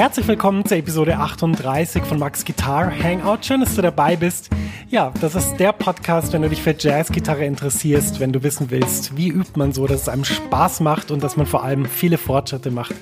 [0.00, 3.44] Herzlich willkommen zur Episode 38 von Max Guitar Hangout.
[3.44, 4.48] Schön, dass du dabei bist.
[4.88, 9.14] Ja, das ist der Podcast, wenn du dich für Jazzgitarre interessierst, wenn du wissen willst,
[9.18, 12.16] wie übt man so, dass es einem Spaß macht und dass man vor allem viele
[12.16, 12.94] Fortschritte macht.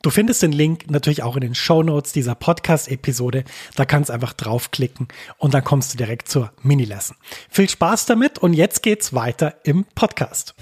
[0.02, 3.44] Du findest den Link natürlich auch in den Show Notes dieser Podcast-Episode.
[3.75, 7.16] Da kannst du einfach draufklicken und dann kommst du direkt zur Mini-Lesson.
[7.49, 10.55] Viel Spaß damit und jetzt geht's weiter im Podcast.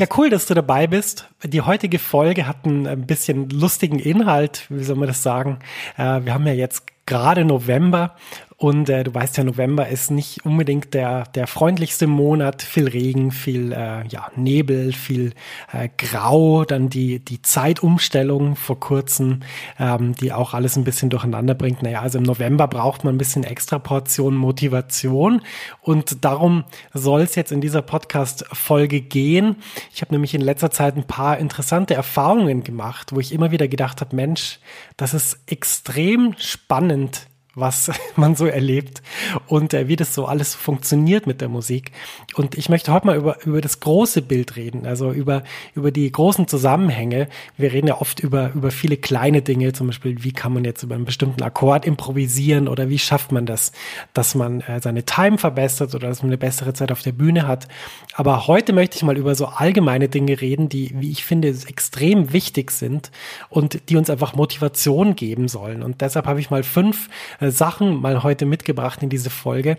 [0.00, 1.28] Ja, cool, dass du dabei bist.
[1.44, 4.66] Die heutige Folge hat ein bisschen lustigen Inhalt.
[4.70, 5.60] Wie soll man das sagen?
[5.96, 8.16] Äh, wir haben ja jetzt gerade November
[8.60, 12.60] und äh, du weißt ja, November ist nicht unbedingt der, der freundlichste Monat.
[12.60, 15.32] Viel Regen, viel äh, ja, Nebel, viel
[15.72, 16.66] äh, Grau.
[16.66, 19.40] Dann die, die Zeitumstellung vor kurzem,
[19.78, 21.82] ähm, die auch alles ein bisschen durcheinander bringt.
[21.82, 25.40] Naja, also im November braucht man ein bisschen extra Portion Motivation.
[25.80, 29.56] Und darum soll es jetzt in dieser Podcast-Folge gehen.
[29.94, 33.68] Ich habe nämlich in letzter Zeit ein paar interessante Erfahrungen gemacht, wo ich immer wieder
[33.68, 34.58] gedacht habe, Mensch,
[34.98, 37.29] das ist extrem spannend,
[37.60, 39.02] was man so erlebt
[39.46, 41.92] und äh, wie das so alles funktioniert mit der Musik.
[42.34, 45.42] Und ich möchte heute mal über, über das große Bild reden, also über,
[45.74, 47.28] über die großen Zusammenhänge.
[47.56, 50.82] Wir reden ja oft über, über viele kleine Dinge, zum Beispiel, wie kann man jetzt
[50.82, 53.72] über einen bestimmten Akkord improvisieren oder wie schafft man das,
[54.14, 57.46] dass man äh, seine Time verbessert oder dass man eine bessere Zeit auf der Bühne
[57.46, 57.68] hat.
[58.14, 62.32] Aber heute möchte ich mal über so allgemeine Dinge reden, die, wie ich finde, extrem
[62.32, 63.10] wichtig sind
[63.48, 65.82] und die uns einfach Motivation geben sollen.
[65.82, 67.08] Und deshalb habe ich mal fünf
[67.40, 69.76] äh, Sachen mal heute mitgebracht in diese Folge,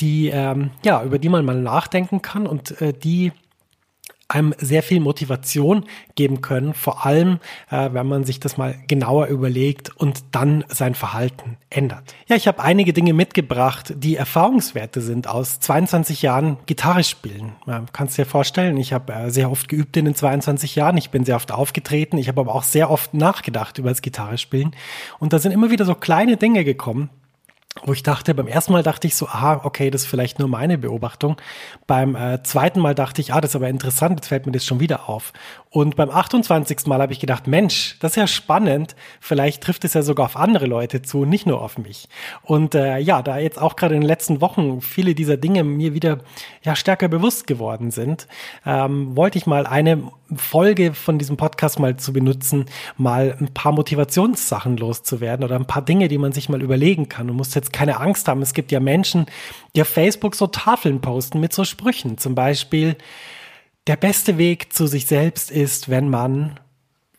[0.00, 3.32] die ähm, ja über die man mal nachdenken kann und äh, die
[4.34, 5.84] einem sehr viel Motivation
[6.14, 7.38] geben können, vor allem
[7.70, 12.14] äh, wenn man sich das mal genauer überlegt und dann sein Verhalten ändert.
[12.26, 17.52] Ja, ich habe einige Dinge mitgebracht, die Erfahrungswerte sind aus 22 Jahren Gitarre spielen.
[17.66, 21.10] Ja, kannst dir vorstellen, ich habe äh, sehr oft geübt in den 22 Jahren, ich
[21.10, 24.74] bin sehr oft aufgetreten, ich habe aber auch sehr oft nachgedacht über das Gitarre spielen
[25.18, 27.10] und da sind immer wieder so kleine Dinge gekommen,
[27.82, 30.46] wo ich dachte, beim ersten Mal dachte ich so, aha, okay, das ist vielleicht nur
[30.46, 31.36] meine Beobachtung.
[31.88, 34.64] Beim äh, zweiten Mal dachte ich, ah, das ist aber interessant, jetzt fällt mir das
[34.64, 35.32] schon wieder auf.
[35.70, 36.86] Und beim 28.
[36.86, 40.36] Mal habe ich gedacht, Mensch, das ist ja spannend, vielleicht trifft es ja sogar auf
[40.36, 42.08] andere Leute zu, nicht nur auf mich.
[42.42, 45.94] Und äh, ja, da jetzt auch gerade in den letzten Wochen viele dieser Dinge mir
[45.94, 46.20] wieder
[46.62, 48.28] ja stärker bewusst geworden sind,
[48.64, 53.72] ähm, wollte ich mal eine Folge von diesem Podcast mal zu benutzen, mal ein paar
[53.72, 57.26] Motivationssachen loszuwerden oder ein paar Dinge, die man sich mal überlegen kann.
[57.26, 58.42] Du musst jetzt keine Angst haben.
[58.42, 59.26] Es gibt ja Menschen,
[59.74, 62.18] die auf Facebook so Tafeln posten mit so Sprüchen.
[62.18, 62.96] Zum Beispiel,
[63.86, 66.58] der beste Weg zu sich selbst ist, wenn man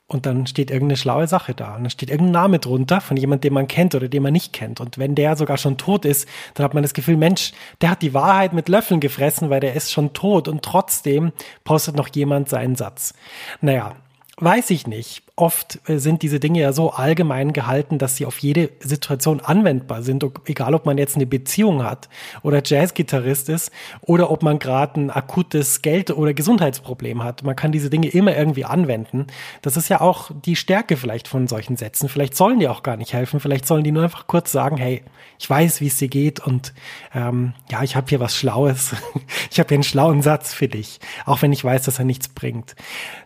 [0.08, 1.76] und dann steht irgendeine schlaue Sache da.
[1.76, 4.54] Und dann steht irgendein Name drunter von jemand, den man kennt oder den man nicht
[4.54, 4.80] kennt.
[4.80, 8.04] Und wenn der sogar schon tot ist, dann hat man das Gefühl, Mensch, der hat
[8.04, 10.48] die Wahrheit mit Löffeln gefressen, weil der ist schon tot.
[10.48, 11.32] Und trotzdem
[11.64, 13.16] postet noch jemand seinen Satz.
[13.62, 13.96] Naja,
[14.38, 18.40] weiß ich nicht oft äh, sind diese Dinge ja so allgemein gehalten, dass sie auf
[18.40, 22.08] jede Situation anwendbar sind, egal ob man jetzt eine Beziehung hat
[22.42, 23.72] oder Jazzgitarrist ist
[24.02, 27.44] oder ob man gerade ein akutes Geld- oder Gesundheitsproblem hat.
[27.44, 29.28] Man kann diese Dinge immer irgendwie anwenden.
[29.62, 32.08] Das ist ja auch die Stärke vielleicht von solchen Sätzen.
[32.08, 33.42] Vielleicht sollen die auch gar nicht helfen.
[33.42, 35.04] Vielleicht sollen die nur einfach kurz sagen, hey,
[35.38, 36.74] ich weiß, wie es dir geht und
[37.14, 38.96] ähm, ja, ich habe hier was Schlaues.
[39.52, 42.30] ich habe hier einen schlauen Satz für dich, auch wenn ich weiß, dass er nichts
[42.30, 42.76] bringt.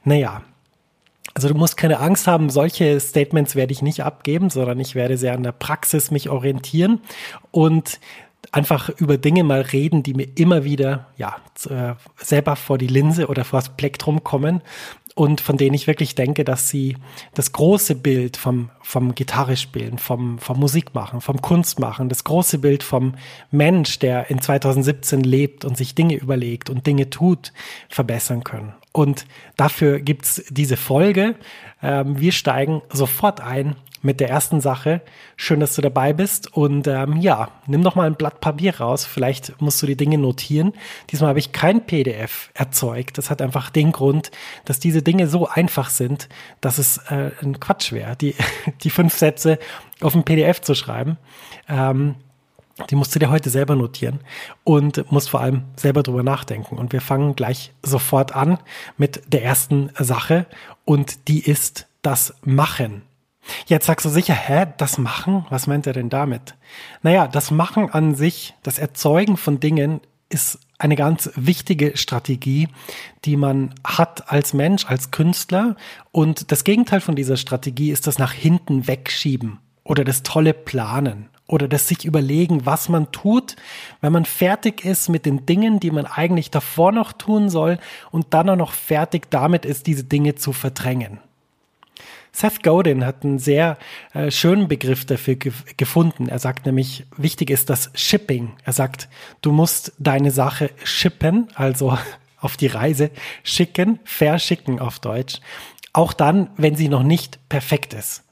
[0.04, 0.42] Naja,
[1.34, 5.18] also du musst keine Angst haben, solche Statements werde ich nicht abgeben, sondern ich werde
[5.18, 7.02] sehr an der Praxis mich orientieren.
[7.52, 8.00] Und
[8.52, 11.36] einfach über Dinge mal reden, die mir immer wieder, ja,
[11.70, 14.62] äh, selber vor die Linse oder vor das Plektrum kommen
[15.16, 16.98] und von denen ich wirklich denke, dass sie
[17.34, 22.84] das große Bild vom, vom Gitarre spielen, vom, vom Musikmachen, vom Kunstmachen, das große Bild
[22.84, 23.16] vom
[23.52, 27.54] Mensch, der in 2017 lebt und sich Dinge überlegt und Dinge tut,
[27.90, 28.74] verbessern können.
[28.92, 29.26] Und
[29.56, 31.36] dafür gibt's diese Folge.
[31.82, 35.02] Ähm, wir steigen sofort ein mit der ersten Sache.
[35.36, 36.54] Schön, dass du dabei bist.
[36.54, 39.06] Und ähm, ja, nimm doch mal ein Blatt Papier raus.
[39.06, 40.74] Vielleicht musst du die Dinge notieren.
[41.12, 43.18] Diesmal habe ich kein PDF erzeugt.
[43.18, 44.32] Das hat einfach den Grund,
[44.66, 46.30] dass diese Dinge so einfach sind,
[46.62, 48.36] dass es äh, ein Quatsch wäre, die,
[48.84, 49.60] die fünf Sätze
[50.02, 51.18] auf ein PDF zu schreiben.
[51.68, 52.16] Ähm,
[52.90, 54.20] die musst du dir heute selber notieren
[54.64, 56.78] und musst vor allem selber drüber nachdenken.
[56.78, 58.60] Und wir fangen gleich sofort an
[58.98, 60.46] mit der ersten Sache
[60.86, 63.04] und die ist das Machen.
[63.66, 65.46] Jetzt sagst du sicher, hä, das Machen?
[65.50, 66.56] Was meint er denn damit?
[67.02, 72.68] Naja, das Machen an sich, das Erzeugen von Dingen ist eine ganz wichtige Strategie,
[73.26, 75.76] die man hat als Mensch, als Künstler.
[76.12, 81.30] Und das Gegenteil von dieser Strategie ist das nach hinten wegschieben oder das tolle Planen
[81.50, 83.56] oder das sich überlegen, was man tut,
[84.02, 87.80] wenn man fertig ist mit den Dingen, die man eigentlich davor noch tun soll
[88.12, 91.20] und dann auch noch fertig damit ist, diese Dinge zu verdrängen.
[92.32, 93.80] Seth Godin hat einen sehr
[94.14, 96.30] äh, schönen Begriff dafür ge gefunden.
[96.30, 98.52] Er sagt nämlich, wichtig ist das Shipping.
[98.64, 99.10] Er sagt,
[99.42, 101.98] du musst deine Sache shippen, also
[102.40, 103.10] auf die Reise
[103.44, 105.42] schicken, verschicken auf Deutsch.
[105.92, 108.24] Auch dann, wenn sie noch nicht perfekt ist.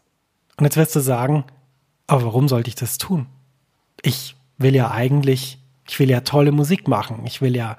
[0.58, 1.44] Und jetzt wirst du sagen,
[2.08, 3.28] aber warum sollte ich das tun?
[4.02, 7.26] Ich will ja eigentlich, ich will ja tolle Musik machen.
[7.26, 7.78] Ich will ja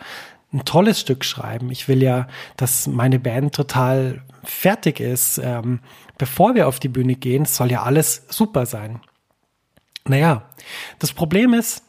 [0.53, 1.71] ein tolles Stück schreiben.
[1.71, 5.39] Ich will ja, dass meine Band total fertig ist.
[5.43, 5.81] Ähm,
[6.17, 9.01] bevor wir auf die Bühne gehen, soll ja alles super sein.
[10.07, 10.49] Naja,
[10.99, 11.83] das Problem ist,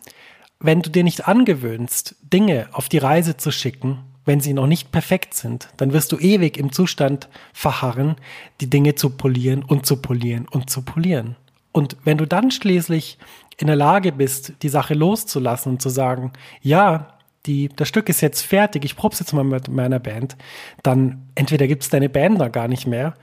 [0.59, 4.91] wenn du dir nicht angewöhnst, Dinge auf die Reise zu schicken, wenn sie noch nicht
[4.91, 8.18] perfekt sind, dann wirst du ewig im Zustand verharren,
[8.59, 11.38] die Dinge zu polieren und zu polieren und zu polieren.
[11.71, 13.18] Und wenn du dann schließlich
[13.57, 16.31] in der Lage bist, die Sache loszulassen und zu sagen,
[16.62, 20.38] ja, die, das Stück ist jetzt fertig, ich prob's jetzt mal mit meiner Band,
[20.83, 23.13] dann entweder gibt's deine Band da gar nicht mehr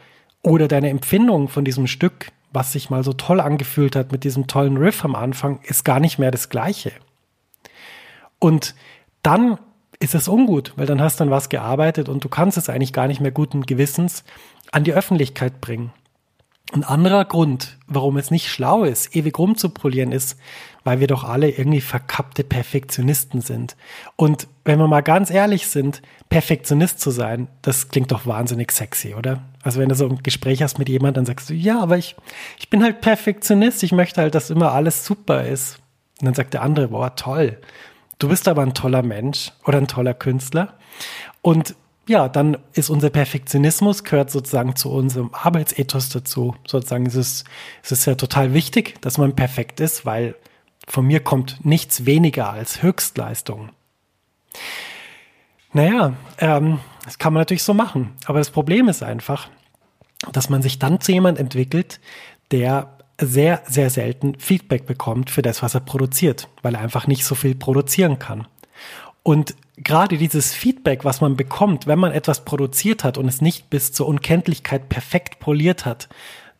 [0.43, 4.47] oder deine Empfindung von diesem Stück, was sich mal so toll angefühlt hat mit diesem
[4.47, 6.93] tollen Riff am Anfang, ist gar nicht mehr das gleiche.
[8.39, 8.75] Und
[9.23, 9.59] dann
[9.99, 12.93] ist es ungut, weil dann hast du an was gearbeitet und du kannst es eigentlich
[12.93, 14.25] gar nicht mehr guten Gewissens
[14.73, 15.93] an die Öffentlichkeit bringen.
[16.73, 20.37] Ein anderer Grund, warum es nicht schlau ist, ewig rumzupolieren, ist,
[20.83, 23.77] weil wir doch alle irgendwie verkappte Perfektionisten sind.
[24.17, 29.15] Und wenn wir mal ganz ehrlich sind, Perfektionist zu sein, das klingt doch wahnsinnig sexy,
[29.15, 29.43] oder?
[29.63, 32.17] Also wenn du so ein Gespräch hast mit jemandem, dann sagst du, ja, aber ich,
[32.59, 35.79] ich bin halt Perfektionist, ich möchte halt, dass immer alles super ist.
[36.21, 37.59] Und dann sagt der andere, boah, toll.
[38.19, 40.75] Du bist aber ein toller Mensch oder ein toller Künstler.
[41.43, 41.77] Und
[42.09, 46.55] ja, dann ist unser Perfektionismus, gehört sozusagen zu unserem Arbeitsethos dazu.
[46.67, 47.45] Sozusagen ist es,
[47.83, 50.37] es ist ja total wichtig, dass man perfekt ist, weil
[50.87, 53.71] von mir kommt nichts weniger als Höchstleistung.
[55.73, 58.13] Naja, ähm, das kann man natürlich so machen.
[58.25, 59.49] Aber das Problem ist einfach,
[60.33, 62.01] dass man sich dann zu jemand entwickelt,
[62.53, 67.25] der sehr, sehr selten Feedback bekommt für das, was er produziert, weil er einfach nicht
[67.25, 68.47] so viel produzieren kann.
[69.27, 73.71] Und gerade dieses Feedback, was man bekommt, wenn man etwas produziert hat und es nicht
[73.71, 76.09] bis zur Unkenntlichkeit perfekt poliert hat,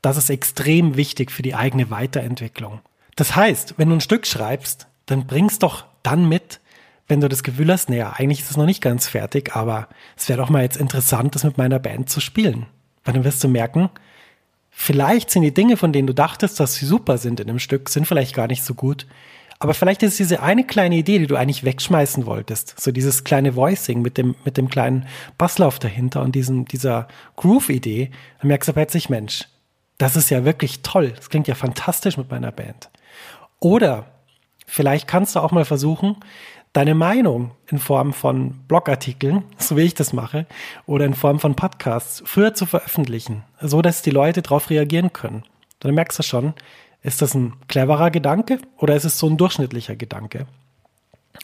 [0.03, 2.81] das ist extrem wichtig für die eigene Weiterentwicklung.
[3.15, 6.59] Das heißt, wenn du ein Stück schreibst, dann bringst doch dann mit,
[7.07, 10.29] wenn du das Gefühl hast, naja, eigentlich ist es noch nicht ganz fertig, aber es
[10.29, 12.67] wäre doch mal jetzt interessant, das mit meiner Band zu spielen.
[13.05, 13.91] Weil dann wirst du merken,
[14.71, 17.91] vielleicht sind die Dinge, von denen du dachtest, dass sie super sind in dem Stück,
[17.91, 19.07] sind vielleicht gar nicht so gut.
[19.59, 23.57] Aber vielleicht ist diese eine kleine Idee, die du eigentlich wegschmeißen wolltest, so dieses kleine
[23.57, 25.07] Voicing mit dem, mit dem kleinen
[25.39, 28.11] Basslauf dahinter und diesem, dieser Groove-Idee,
[28.41, 29.47] dann merkst du plötzlich, Mensch,
[29.99, 31.13] das ist ja wirklich toll.
[31.17, 32.91] Das klingt ja fantastisch mit meiner Band.
[33.61, 34.07] Oder
[34.67, 36.17] vielleicht kannst du auch mal versuchen,
[36.75, 40.47] deine Meinung in Form von Blogartikeln, so wie ich das mache,
[40.85, 45.45] oder in Form von Podcasts früher zu veröffentlichen, so dass die Leute darauf reagieren können.
[45.81, 46.55] Dann merkst du schon,
[47.07, 50.47] ist das ein cleverer Gedanke oder ist es so ein durchschnittlicher Gedanke?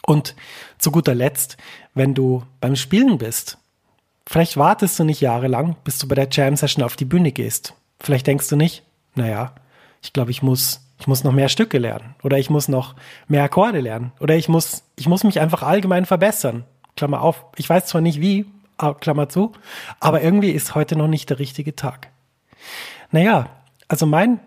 [0.04, 0.34] Und
[0.78, 1.56] zu guter Letzt,
[1.94, 3.58] wenn du beim Spielen bist,
[4.26, 7.74] vielleicht wartest du nicht jahrelang, bis du bei der Jam Session auf die Bühne gehst.
[8.00, 8.82] Vielleicht denkst du nicht,
[9.14, 9.54] naja,
[10.02, 12.96] ich glaube, ich muss, ich muss noch mehr Stücke lernen oder ich muss noch
[13.28, 16.64] mehr Akkorde lernen oder ich muss, ich muss mich einfach allgemein verbessern.
[16.96, 17.44] Klammer auf.
[17.56, 18.46] Ich weiß zwar nicht wie,
[18.98, 19.52] Klammer zu,
[20.00, 22.08] aber irgendwie ist heute noch nicht der richtige Tag.
[23.12, 23.46] Naja,
[23.86, 24.40] also mein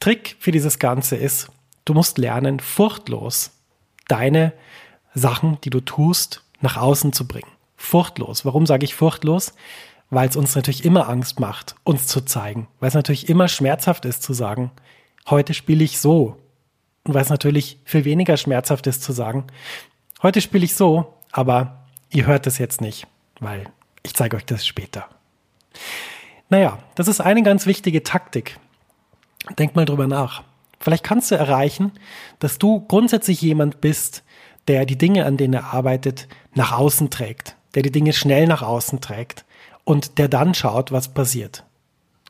[0.00, 1.48] Trick für dieses Ganze ist,
[1.84, 3.50] du musst lernen, furchtlos
[4.06, 4.52] deine
[5.14, 7.50] Sachen, die du tust, nach außen zu bringen.
[7.76, 8.44] Furchtlos.
[8.44, 9.54] Warum sage ich furchtlos?
[10.10, 12.68] Weil es uns natürlich immer Angst macht, uns zu zeigen.
[12.80, 14.70] Weil es natürlich immer schmerzhaft ist zu sagen,
[15.28, 16.36] heute spiele ich so.
[17.04, 19.46] Und weil es natürlich viel weniger schmerzhaft ist zu sagen,
[20.22, 23.06] heute spiele ich so, aber ihr hört es jetzt nicht,
[23.40, 23.64] weil
[24.02, 25.08] ich zeige euch das später.
[26.48, 28.58] Naja, das ist eine ganz wichtige Taktik.
[29.58, 30.42] Denk mal drüber nach.
[30.80, 31.92] Vielleicht kannst du erreichen,
[32.38, 34.22] dass du grundsätzlich jemand bist,
[34.68, 38.62] der die Dinge, an denen er arbeitet, nach außen trägt, der die Dinge schnell nach
[38.62, 39.44] außen trägt
[39.84, 41.64] und der dann schaut, was passiert.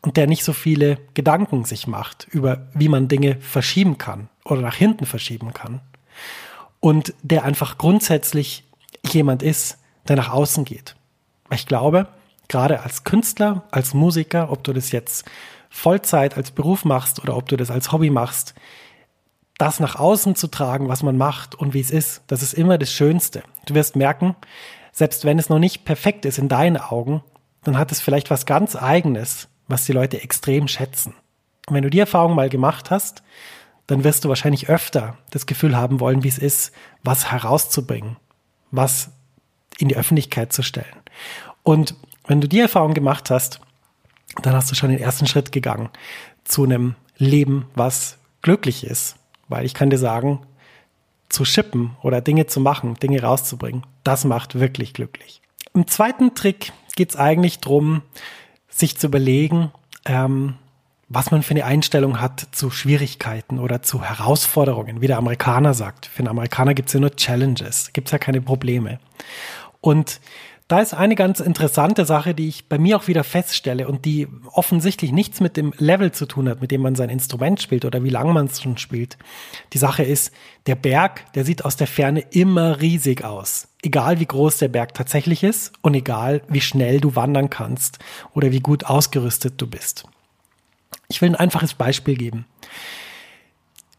[0.01, 4.61] Und der nicht so viele Gedanken sich macht über, wie man Dinge verschieben kann oder
[4.61, 5.81] nach hinten verschieben kann.
[6.79, 8.65] Und der einfach grundsätzlich
[9.05, 10.95] jemand ist, der nach außen geht.
[11.51, 12.07] Ich glaube,
[12.47, 15.25] gerade als Künstler, als Musiker, ob du das jetzt
[15.71, 18.55] Vollzeit als Beruf machst oder ob du das als Hobby machst,
[19.59, 22.79] das nach außen zu tragen, was man macht und wie es ist, das ist immer
[22.79, 23.43] das Schönste.
[23.67, 24.37] Du wirst merken,
[24.93, 27.23] selbst wenn es noch nicht perfekt ist in deinen Augen,
[27.65, 31.15] dann hat es vielleicht was ganz eigenes, was die Leute extrem schätzen.
[31.67, 33.23] Und wenn du die Erfahrung mal gemacht hast,
[33.89, 36.73] dann wirst du wahrscheinlich öfter das Gefühl haben wollen, wie es ist,
[37.03, 38.17] was herauszubringen,
[38.71, 39.11] was
[39.79, 40.87] in die Öffentlichkeit zu stellen.
[41.63, 41.95] Und
[42.27, 43.61] wenn du die Erfahrung gemacht hast,
[44.43, 45.89] dann hast du schon den ersten Schritt gegangen
[46.45, 49.17] zu einem Leben, was glücklich ist.
[49.49, 50.41] Weil ich kann dir sagen,
[51.29, 55.43] zu schippen oder Dinge zu machen, Dinge rauszubringen, das macht wirklich glücklich.
[55.75, 58.03] Im zweiten Trick geht es eigentlich darum,
[58.69, 59.71] sich zu überlegen,
[60.05, 60.55] ähm,
[61.09, 66.07] was man für eine Einstellung hat zu Schwierigkeiten oder zu Herausforderungen, wie der Amerikaner sagt.
[66.07, 68.99] Für einen Amerikaner gibt es ja nur Challenges, gibt es ja keine Probleme.
[69.81, 70.21] Und
[70.69, 74.29] da ist eine ganz interessante Sache, die ich bei mir auch wieder feststelle und die
[74.53, 78.05] offensichtlich nichts mit dem Level zu tun hat, mit dem man sein Instrument spielt oder
[78.05, 79.17] wie lange man es schon spielt.
[79.73, 80.31] Die Sache ist,
[80.67, 83.69] der Berg, der sieht aus der Ferne immer riesig aus.
[83.83, 87.99] Egal wie groß der Berg tatsächlich ist und egal wie schnell du wandern kannst
[88.35, 90.05] oder wie gut ausgerüstet du bist.
[91.09, 92.45] Ich will ein einfaches Beispiel geben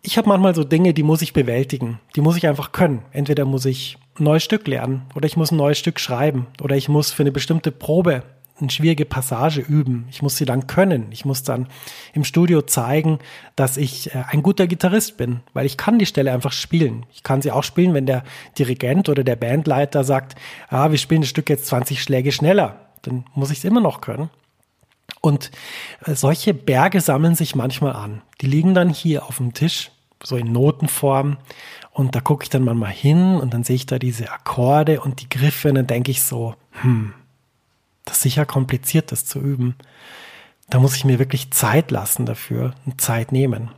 [0.02, 2.00] ich habe manchmal so Dinge, die muss ich bewältigen.
[2.16, 3.04] Die muss ich einfach können.
[3.12, 6.76] Entweder muss ich ein neues Stück lernen oder ich muss ein neues Stück schreiben oder
[6.76, 8.24] ich muss für eine bestimmte Probe
[8.62, 10.06] eine schwierige Passage üben.
[10.10, 11.08] Ich muss sie dann können.
[11.12, 11.68] Ich muss dann
[12.14, 13.20] im Studio zeigen,
[13.56, 17.06] dass ich äh, ein guter Gitarrist bin, weil ich kann die Stelle einfach spielen.
[17.12, 18.24] Ich kann sie auch spielen, wenn der
[18.58, 20.36] Dirigent oder der Bandleiter sagt,
[20.70, 22.88] ah, wir spielen das Stück jetzt 20 Schläge schneller.
[23.04, 24.30] Dann muss ich es immer noch können.
[25.22, 25.52] Und
[26.06, 28.22] äh, solche Berge sammeln sich manchmal an.
[28.42, 29.92] Die liegen dann hier auf dem Tisch,
[30.24, 31.38] so in Notenform.
[31.92, 35.22] Und da gucke ich dann mal hin und dann sehe ich da diese Akkorde und
[35.22, 37.14] die Griffe und dann denke ich so, hm,
[38.06, 39.76] das ist sicher kompliziert, das zu üben.
[40.70, 43.72] Da muss ich mir wirklich Zeit lassen dafür und Zeit nehmen.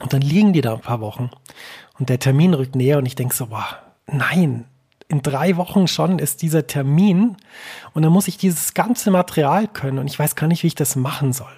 [0.00, 1.30] Und dann liegen die da ein paar Wochen
[1.98, 4.64] und der Termin rückt näher und ich denke so, boah, nein,
[5.10, 7.36] in drei Wochen schon ist dieser Termin
[7.94, 10.76] und dann muss ich dieses ganze Material können und ich weiß gar nicht, wie ich
[10.76, 11.52] das machen soll.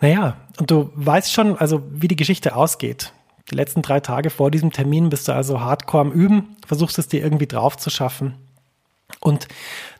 [0.00, 3.12] Naja, und du weißt schon, also wie die Geschichte ausgeht.
[3.50, 7.08] Die letzten drei Tage vor diesem Termin bist du also hardcore am Üben, versuchst es
[7.08, 8.34] dir irgendwie drauf zu schaffen.
[9.20, 9.48] Und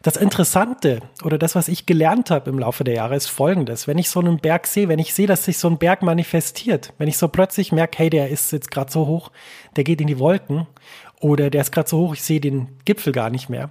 [0.02, 3.88] das Interessante oder das, was ich gelernt habe im Laufe der Jahre, ist folgendes.
[3.88, 6.92] Wenn ich so einen Berg sehe, wenn ich sehe, dass sich so ein Berg manifestiert,
[6.98, 9.32] wenn ich so plötzlich merke, hey, der ist jetzt gerade so hoch,
[9.76, 10.66] der geht in die Wolken
[11.20, 13.70] oder der ist gerade so hoch, ich sehe den Gipfel gar nicht mehr,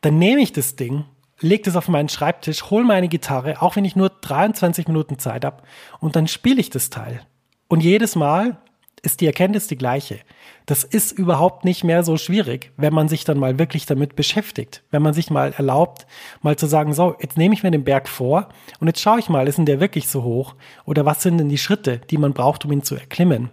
[0.00, 1.04] dann nehme ich das Ding,
[1.40, 5.44] lege das auf meinen Schreibtisch, hole meine Gitarre, auch wenn ich nur 23 Minuten Zeit
[5.44, 5.62] habe,
[6.00, 7.20] und dann spiele ich das Teil.
[7.68, 8.58] Und jedes Mal
[9.02, 10.20] ist die Erkenntnis die gleiche.
[10.66, 14.84] Das ist überhaupt nicht mehr so schwierig, wenn man sich dann mal wirklich damit beschäftigt.
[14.90, 16.06] Wenn man sich mal erlaubt,
[16.40, 19.28] mal zu sagen, so, jetzt nehme ich mir den Berg vor und jetzt schaue ich
[19.28, 20.54] mal, ist denn der wirklich so hoch?
[20.84, 23.50] Oder was sind denn die Schritte, die man braucht, um ihn zu erklimmen?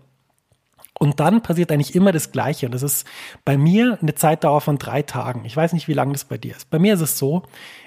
[0.99, 2.65] Und dann passiert eigentlich immer das Gleiche.
[2.65, 3.07] Und das ist
[3.45, 5.45] bei mir eine Zeitdauer von drei Tagen.
[5.45, 6.69] Ich weiß nicht, wie lange das bei dir ist.
[6.69, 7.43] Bei mir ist es so,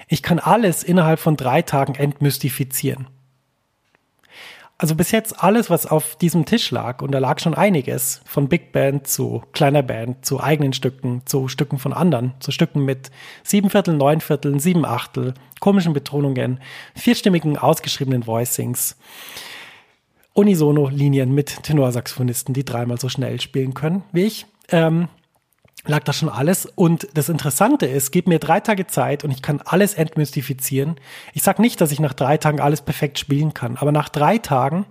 [0.07, 3.07] ich kann alles innerhalb von drei Tagen entmystifizieren.
[4.79, 8.49] Also bis jetzt alles, was auf diesem Tisch lag, und da lag schon einiges, von
[8.49, 13.11] Big Band zu kleiner Band, zu eigenen Stücken, zu Stücken von anderen, zu Stücken mit
[13.43, 16.59] sieben Viertel, neun Vierteln, sieben Achtel, komischen Betonungen,
[16.95, 18.97] vierstimmigen ausgeschriebenen Voicings
[20.33, 24.45] Unisono-Linien mit Tenorsaxophonisten, die dreimal so schnell spielen können wie ich.
[24.69, 25.07] Ähm,
[25.85, 26.65] lag da schon alles.
[26.65, 30.95] Und das Interessante ist, gib mir drei Tage Zeit und ich kann alles entmystifizieren.
[31.33, 34.37] Ich sage nicht, dass ich nach drei Tagen alles perfekt spielen kann, aber nach drei
[34.37, 34.85] Tagen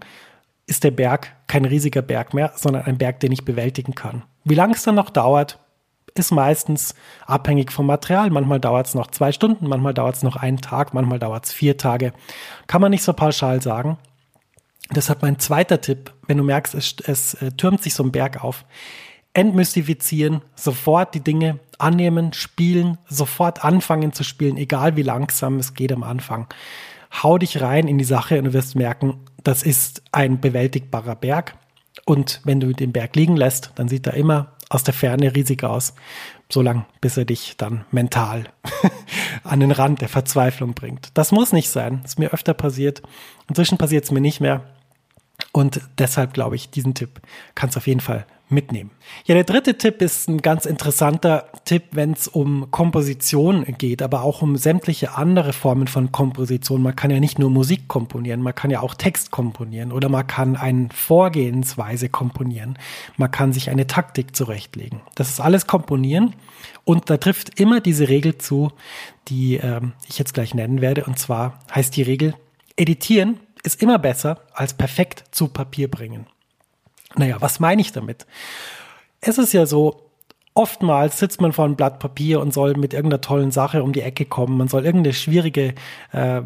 [0.66, 4.22] ist der Berg kein riesiger Berg mehr, sondern ein Berg, den ich bewältigen kann.
[4.44, 5.58] Wie lange es dann noch dauert,
[6.14, 6.94] ist meistens
[7.26, 8.30] abhängig vom Material.
[8.30, 11.52] Manchmal dauert es noch zwei Stunden, manchmal dauert es noch einen Tag, manchmal dauert es
[11.52, 12.12] vier Tage.
[12.66, 13.98] Kann man nicht so pauschal sagen.
[14.90, 18.42] Deshalb mein zweiter Tipp, wenn du merkst, es, es äh, türmt sich so ein Berg
[18.42, 18.64] auf,
[19.34, 25.92] entmystifizieren, sofort die Dinge annehmen, spielen, sofort anfangen zu spielen, egal wie langsam es geht
[25.92, 26.48] am Anfang.
[27.22, 31.56] Hau dich rein in die Sache und du wirst merken, das ist ein bewältigbarer Berg.
[32.04, 35.62] Und wenn du den Berg liegen lässt, dann sieht er immer aus der Ferne riesig
[35.64, 35.94] aus,
[36.52, 38.44] solange bis er dich dann mental
[39.44, 41.10] an den Rand der Verzweiflung bringt.
[41.14, 42.00] Das muss nicht sein.
[42.02, 43.02] Das ist mir öfter passiert.
[43.48, 44.62] Inzwischen passiert es mir nicht mehr.
[45.52, 47.20] Und deshalb glaube ich, diesen Tipp
[47.54, 48.90] kannst du auf jeden Fall mitnehmen.
[49.24, 54.22] Ja, der dritte Tipp ist ein ganz interessanter Tipp, wenn es um Komposition geht, aber
[54.22, 56.82] auch um sämtliche andere Formen von Komposition.
[56.82, 60.26] Man kann ja nicht nur Musik komponieren, man kann ja auch Text komponieren oder man
[60.26, 62.78] kann eine Vorgehensweise komponieren.
[63.16, 65.00] Man kann sich eine Taktik zurechtlegen.
[65.14, 66.34] Das ist alles Komponieren
[66.84, 68.70] und da trifft immer diese Regel zu,
[69.28, 71.04] die äh, ich jetzt gleich nennen werde.
[71.04, 72.34] Und zwar heißt die Regel,
[72.76, 76.26] editieren ist immer besser als perfekt zu Papier bringen.
[77.16, 78.26] Naja, was meine ich damit?
[79.20, 80.10] Es ist ja so,
[80.54, 84.02] oftmals sitzt man vor einem Blatt Papier und soll mit irgendeiner tollen Sache um die
[84.02, 84.58] Ecke kommen.
[84.58, 85.74] Man soll irgendeine schwierige,
[86.12, 86.42] äh,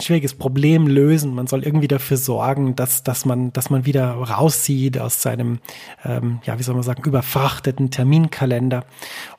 [0.00, 1.34] schwieriges Problem lösen.
[1.34, 5.58] Man soll irgendwie dafür sorgen, dass, dass man, dass man wieder rauszieht aus seinem,
[6.04, 8.84] ähm, ja, wie soll man sagen, überfrachteten Terminkalender.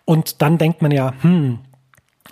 [0.05, 1.59] Und dann denkt man ja, hm,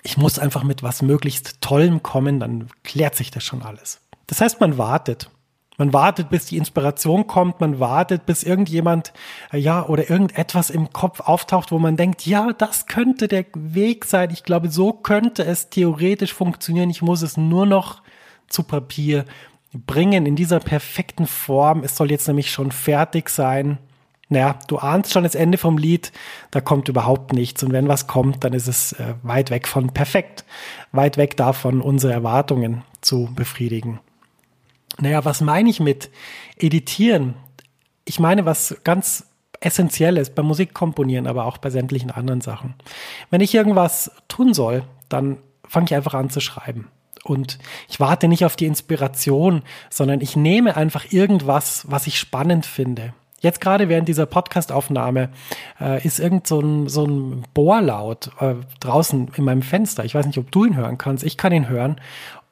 [0.02, 4.00] ich muss einfach mit was möglichst Tollem kommen, dann klärt sich das schon alles.
[4.26, 5.30] Das heißt, man wartet.
[5.78, 9.12] Man wartet, bis die Inspiration kommt, man wartet, bis irgendjemand,
[9.52, 14.04] äh, ja, oder irgendetwas im Kopf auftaucht, wo man denkt, ja, das könnte der Weg
[14.04, 14.30] sein.
[14.30, 16.90] Ich glaube, so könnte es theoretisch funktionieren.
[16.90, 18.02] Ich muss es nur noch
[18.48, 19.24] zu Papier
[19.72, 21.82] bringen in dieser perfekten Form.
[21.84, 23.78] Es soll jetzt nämlich schon fertig sein.
[24.28, 26.10] Naja, du ahnst schon das Ende vom Lied,
[26.50, 27.62] da kommt überhaupt nichts.
[27.62, 30.44] Und wenn was kommt, dann ist es äh, weit weg von perfekt,
[30.90, 34.00] weit weg davon, unsere Erwartungen zu befriedigen.
[34.98, 36.10] Naja, was meine ich mit
[36.56, 37.34] editieren?
[38.04, 39.26] Ich meine was ganz
[39.60, 42.74] Essentielles beim Musikkomponieren, aber auch bei sämtlichen anderen Sachen.
[43.30, 46.88] Wenn ich irgendwas tun soll, dann fange ich einfach an zu schreiben.
[47.24, 52.66] Und ich warte nicht auf die Inspiration, sondern ich nehme einfach irgendwas, was ich spannend
[52.66, 53.14] finde.
[53.40, 55.28] Jetzt gerade während dieser Podcastaufnahme
[55.80, 60.04] äh, ist irgend so ein, so ein Bohrlaut äh, draußen in meinem Fenster.
[60.04, 61.24] Ich weiß nicht, ob du ihn hören kannst.
[61.24, 62.00] Ich kann ihn hören.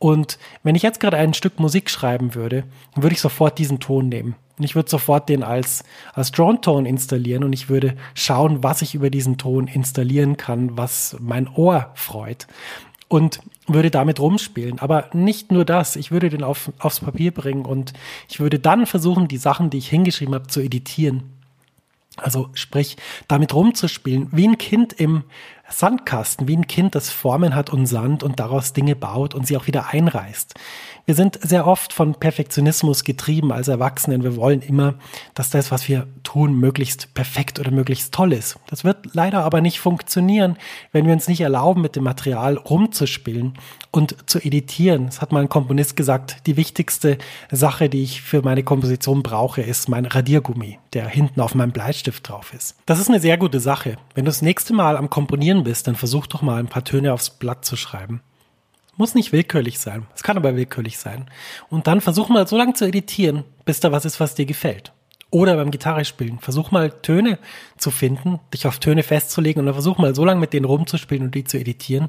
[0.04, 2.64] Und wenn ich jetzt gerade ein Stück Musik schreiben würde,
[2.94, 4.34] würde ich sofort diesen Ton nehmen.
[4.58, 8.94] Und ich würde sofort den als, als Drone-Ton installieren und ich würde schauen, was ich
[8.94, 12.46] über diesen Ton installieren kann, was mein Ohr freut.
[13.08, 14.78] Und würde damit rumspielen.
[14.78, 17.94] Aber nicht nur das, ich würde den auf, aufs Papier bringen und
[18.28, 21.34] ich würde dann versuchen, die Sachen, die ich hingeschrieben habe, zu editieren.
[22.18, 25.24] Also sprich, damit rumzuspielen, wie ein Kind im
[25.70, 29.56] Sandkasten, wie ein Kind, das Formen hat und Sand und daraus Dinge baut und sie
[29.56, 30.54] auch wieder einreißt.
[31.06, 34.22] Wir sind sehr oft von Perfektionismus getrieben als Erwachsenen.
[34.22, 34.94] Wir wollen immer,
[35.34, 38.56] dass das, was wir tun, möglichst perfekt oder möglichst toll ist.
[38.68, 40.56] Das wird leider aber nicht funktionieren,
[40.92, 43.52] wenn wir uns nicht erlauben, mit dem Material rumzuspielen
[43.90, 45.08] und zu editieren.
[45.08, 47.18] Es hat mal ein Komponist gesagt, die wichtigste
[47.50, 52.26] Sache, die ich für meine Komposition brauche, ist mein Radiergummi, der hinten auf meinem Bleistift
[52.26, 52.76] drauf ist.
[52.86, 53.96] Das ist eine sehr gute Sache.
[54.14, 57.12] Wenn du das nächste Mal am Komponieren bist, dann versuch doch mal ein paar Töne
[57.12, 58.22] aufs Blatt zu schreiben.
[58.96, 60.06] Muss nicht willkürlich sein.
[60.14, 61.28] Es kann aber willkürlich sein.
[61.68, 64.92] Und dann versuch mal so lange zu editieren, bis da was ist, was dir gefällt.
[65.30, 66.38] Oder beim Gitarre spielen.
[66.38, 67.40] Versuch mal Töne
[67.76, 71.24] zu finden, dich auf Töne festzulegen und dann versuch mal so lange mit denen rumzuspielen
[71.24, 72.08] und die zu editieren,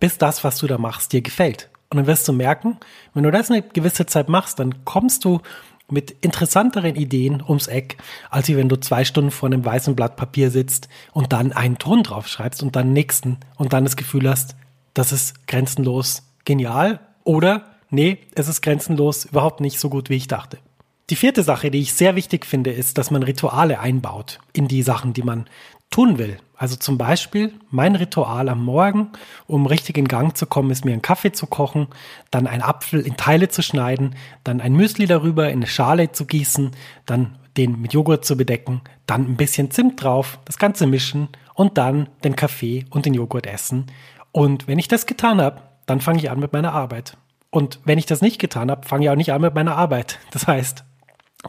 [0.00, 1.68] bis das, was du da machst, dir gefällt.
[1.90, 2.78] Und dann wirst du merken,
[3.12, 5.42] wenn du das eine gewisse Zeit machst, dann kommst du
[5.90, 7.98] mit interessanteren Ideen ums Eck,
[8.30, 12.02] als wenn du zwei Stunden vor einem weißen Blatt Papier sitzt und dann einen Ton
[12.02, 14.56] drauf schreibst und dann nächsten und dann das Gefühl hast,
[14.94, 20.28] das ist grenzenlos genial oder nee, es ist grenzenlos überhaupt nicht so gut, wie ich
[20.28, 20.58] dachte.
[21.10, 24.82] Die vierte Sache, die ich sehr wichtig finde, ist, dass man Rituale einbaut in die
[24.82, 25.46] Sachen, die man
[25.90, 26.38] tun will.
[26.64, 29.10] Also zum Beispiel mein Ritual am Morgen,
[29.46, 31.88] um richtig in Gang zu kommen, ist mir einen Kaffee zu kochen,
[32.30, 36.24] dann einen Apfel in Teile zu schneiden, dann ein Müsli darüber in eine Schale zu
[36.24, 36.70] gießen,
[37.04, 41.76] dann den mit Joghurt zu bedecken, dann ein bisschen Zimt drauf, das Ganze mischen und
[41.76, 43.84] dann den Kaffee und den Joghurt essen.
[44.32, 47.18] Und wenn ich das getan habe, dann fange ich an mit meiner Arbeit.
[47.50, 50.18] Und wenn ich das nicht getan habe, fange ich auch nicht an mit meiner Arbeit.
[50.30, 50.82] Das heißt,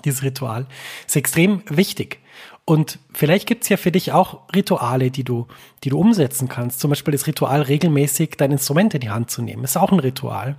[0.04, 0.67] dieses Ritual
[1.08, 2.19] ist extrem wichtig.
[2.65, 5.47] Und vielleicht gibt's ja für dich auch Rituale, die du,
[5.84, 6.80] die du umsetzen kannst.
[6.80, 9.63] Zum Beispiel das Ritual, regelmäßig dein Instrument in die Hand zu nehmen.
[9.63, 10.56] Ist auch ein Ritual.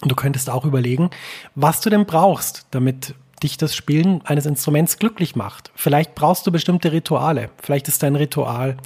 [0.00, 1.10] Und du könntest auch überlegen,
[1.56, 5.72] was du denn brauchst, damit dich das Spielen eines Instruments glücklich macht.
[5.74, 7.50] Vielleicht brauchst du bestimmte Rituale.
[7.60, 8.76] Vielleicht ist dein Ritual,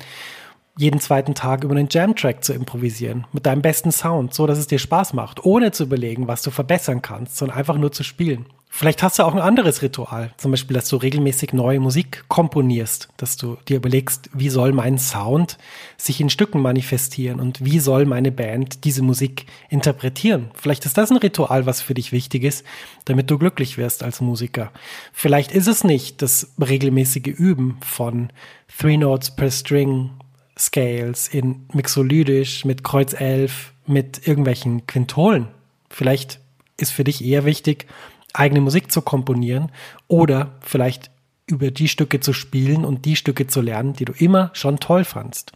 [0.79, 4.67] jeden zweiten Tag über einen Jam-Track zu improvisieren, mit deinem besten Sound, so dass es
[4.67, 8.47] dir Spaß macht, ohne zu überlegen, was du verbessern kannst, sondern einfach nur zu spielen.
[8.75, 13.11] Vielleicht hast du auch ein anderes Ritual, zum Beispiel, dass du regelmäßig neue Musik komponierst,
[13.19, 15.59] dass du dir überlegst, wie soll mein Sound
[15.99, 20.51] sich in Stücken manifestieren und wie soll meine Band diese Musik interpretieren.
[20.55, 22.65] Vielleicht ist das ein Ritual, was für dich wichtig ist,
[23.05, 24.73] damit du glücklich wirst als Musiker.
[25.13, 28.31] Vielleicht ist es nicht das regelmäßige Üben von
[28.79, 30.13] Three Notes per String
[30.59, 35.49] Scales in Mixolydisch mit Kreuz 11 mit irgendwelchen Quintolen.
[35.91, 36.41] Vielleicht
[36.79, 37.87] ist für dich eher wichtig,
[38.33, 39.71] eigene Musik zu komponieren
[40.09, 41.11] oder vielleicht
[41.47, 45.05] über die Stücke zu spielen und die Stücke zu lernen, die du immer schon toll
[45.05, 45.53] fandst.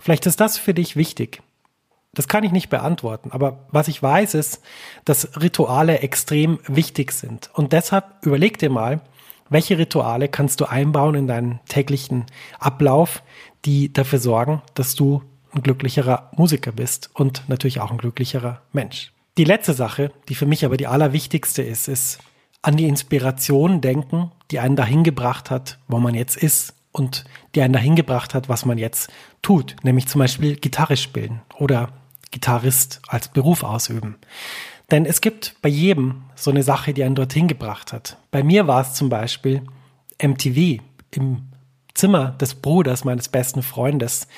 [0.00, 1.42] Vielleicht ist das für dich wichtig.
[2.14, 4.62] Das kann ich nicht beantworten, aber was ich weiß ist,
[5.06, 7.50] dass Rituale extrem wichtig sind.
[7.54, 9.00] Und deshalb überleg dir mal,
[9.48, 12.26] welche Rituale kannst du einbauen in deinen täglichen
[12.58, 13.22] Ablauf,
[13.64, 19.11] die dafür sorgen, dass du ein glücklicherer Musiker bist und natürlich auch ein glücklicherer Mensch.
[19.38, 22.18] Die letzte Sache, die für mich aber die allerwichtigste ist, ist
[22.60, 27.62] an die Inspiration denken, die einen dahin gebracht hat, wo man jetzt ist und die
[27.62, 31.88] einen dahin gebracht hat, was man jetzt tut, nämlich zum Beispiel Gitarre spielen oder
[32.30, 34.16] Gitarrist als Beruf ausüben.
[34.90, 38.18] Denn es gibt bei jedem so eine Sache, die einen dorthin gebracht hat.
[38.30, 39.62] Bei mir war es zum Beispiel
[40.22, 41.48] MTV im
[41.94, 44.28] Zimmer des Bruders meines besten Freundes,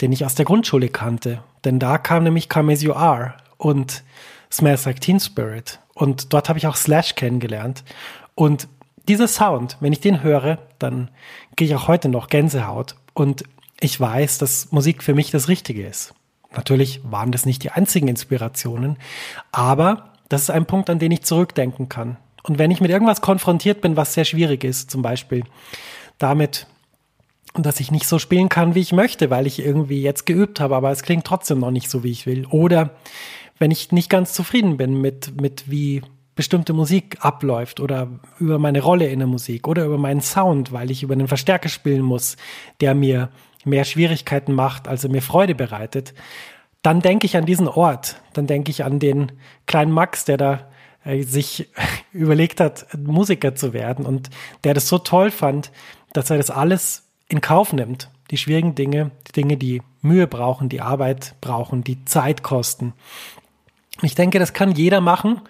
[0.00, 1.42] den ich aus der Grundschule kannte.
[1.64, 4.02] Denn da kam nämlich Come As You Are und
[4.50, 5.80] Smells Like Teen Spirit.
[5.94, 7.84] Und dort habe ich auch Slash kennengelernt.
[8.34, 8.68] Und
[9.08, 11.10] dieser Sound, wenn ich den höre, dann
[11.56, 12.94] gehe ich auch heute noch Gänsehaut.
[13.14, 13.44] Und
[13.80, 16.14] ich weiß, dass Musik für mich das Richtige ist.
[16.54, 18.96] Natürlich waren das nicht die einzigen Inspirationen,
[19.52, 22.16] aber das ist ein Punkt, an den ich zurückdenken kann.
[22.42, 25.44] Und wenn ich mit irgendwas konfrontiert bin, was sehr schwierig ist, zum Beispiel
[26.18, 26.66] damit,
[27.54, 30.76] dass ich nicht so spielen kann, wie ich möchte, weil ich irgendwie jetzt geübt habe,
[30.76, 32.46] aber es klingt trotzdem noch nicht so, wie ich will.
[32.46, 32.90] Oder
[33.58, 36.02] wenn ich nicht ganz zufrieden bin mit, mit wie
[36.34, 40.90] bestimmte Musik abläuft oder über meine Rolle in der Musik oder über meinen Sound, weil
[40.90, 42.36] ich über einen Verstärker spielen muss,
[42.80, 43.30] der mir
[43.64, 46.14] mehr Schwierigkeiten macht, als er mir Freude bereitet,
[46.82, 48.22] dann denke ich an diesen Ort.
[48.34, 49.32] Dann denke ich an den
[49.66, 50.68] kleinen Max, der da
[51.04, 51.68] äh, sich
[52.12, 54.30] überlegt hat, Musiker zu werden und
[54.64, 55.72] der das so toll fand,
[56.12, 58.10] dass er das alles in Kauf nimmt.
[58.30, 62.92] Die schwierigen Dinge, die Dinge, die Mühe brauchen, die Arbeit brauchen, die Zeit kosten.
[64.02, 65.40] Ich denke, das kann jeder machen,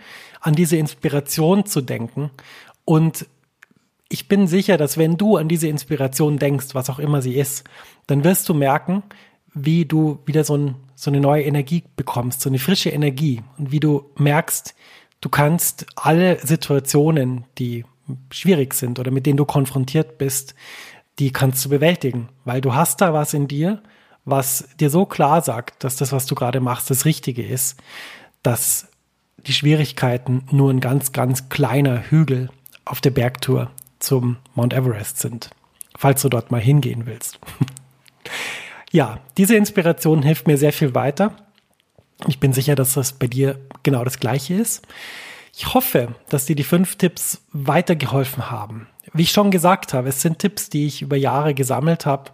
[0.41, 2.31] an diese Inspiration zu denken.
[2.85, 3.27] Und
[4.09, 7.65] ich bin sicher, dass wenn du an diese Inspiration denkst, was auch immer sie ist,
[8.07, 9.03] dann wirst du merken,
[9.53, 13.43] wie du wieder so, ein, so eine neue Energie bekommst, so eine frische Energie.
[13.59, 14.75] Und wie du merkst,
[15.21, 17.85] du kannst alle Situationen, die
[18.31, 20.55] schwierig sind oder mit denen du konfrontiert bist,
[21.19, 23.83] die kannst du bewältigen, weil du hast da was in dir,
[24.25, 27.79] was dir so klar sagt, dass das, was du gerade machst, das Richtige ist
[28.43, 28.89] dass
[29.47, 32.51] die Schwierigkeiten nur ein ganz, ganz kleiner Hügel
[32.85, 35.51] auf der Bergtour zum Mount Everest sind,
[35.97, 37.39] falls du dort mal hingehen willst.
[38.93, 41.37] ja, diese Inspiration hilft mir sehr viel weiter.
[42.27, 44.87] Ich bin sicher, dass das bei dir genau das Gleiche ist.
[45.57, 48.87] Ich hoffe, dass dir die fünf Tipps weitergeholfen haben.
[49.13, 52.31] Wie ich schon gesagt habe, es sind Tipps, die ich über Jahre gesammelt habe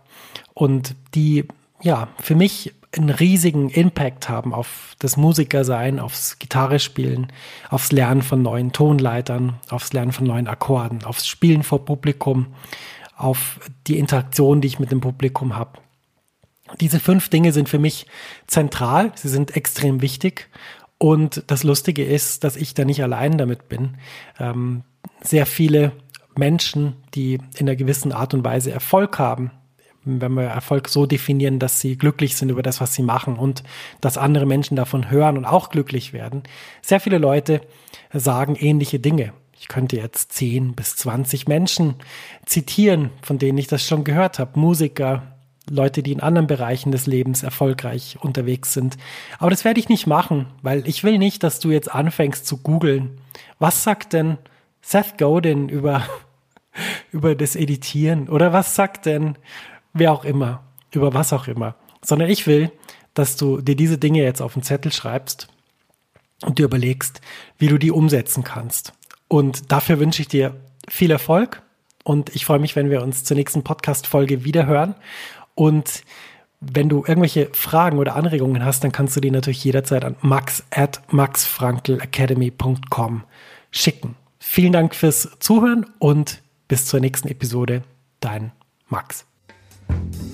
[0.52, 1.46] und die
[1.82, 7.32] ja für mich einen riesigen Impact haben auf das Musikersein, aufs Gitarrespielen,
[7.70, 12.54] aufs Lernen von neuen Tonleitern, aufs Lernen von neuen Akkorden, aufs Spielen vor Publikum,
[13.16, 15.78] auf die Interaktion, die ich mit dem Publikum habe.
[16.80, 18.06] Diese fünf Dinge sind für mich
[18.46, 20.48] zentral, sie sind extrem wichtig
[20.98, 23.96] und das Lustige ist, dass ich da nicht allein damit bin.
[24.38, 24.82] Ähm,
[25.22, 25.92] sehr viele
[26.36, 29.50] Menschen, die in einer gewissen Art und Weise Erfolg haben,
[30.04, 33.62] wenn wir Erfolg so definieren, dass sie glücklich sind über das, was sie machen und
[34.00, 36.42] dass andere Menschen davon hören und auch glücklich werden.
[36.82, 37.60] Sehr viele Leute
[38.12, 39.32] sagen ähnliche Dinge.
[39.58, 41.94] Ich könnte jetzt 10 bis 20 Menschen
[42.44, 44.60] zitieren, von denen ich das schon gehört habe.
[44.60, 45.34] Musiker,
[45.70, 48.98] Leute, die in anderen Bereichen des Lebens erfolgreich unterwegs sind.
[49.38, 52.58] Aber das werde ich nicht machen, weil ich will nicht, dass du jetzt anfängst zu
[52.58, 53.18] googeln.
[53.58, 54.36] Was sagt denn
[54.82, 56.04] Seth Godin über,
[57.12, 58.28] über das Editieren?
[58.28, 59.36] Oder was sagt denn
[59.94, 62.70] wer auch immer, über was auch immer, sondern ich will,
[63.14, 65.48] dass du dir diese Dinge jetzt auf den Zettel schreibst
[66.42, 67.20] und dir überlegst,
[67.58, 68.92] wie du die umsetzen kannst.
[69.28, 70.54] Und dafür wünsche ich dir
[70.88, 71.62] viel Erfolg
[72.04, 74.94] und ich freue mich, wenn wir uns zur nächsten Podcast-Folge wiederhören.
[75.54, 76.02] Und
[76.60, 80.62] wenn du irgendwelche Fragen oder Anregungen hast, dann kannst du die natürlich jederzeit an max
[80.70, 83.24] at maxfrankelacademy.com
[83.70, 84.16] schicken.
[84.38, 87.82] Vielen Dank fürs Zuhören und bis zur nächsten Episode.
[88.20, 88.52] Dein
[88.88, 89.26] Max.
[89.88, 90.33] Thank you.